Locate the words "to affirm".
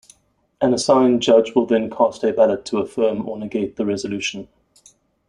2.65-3.29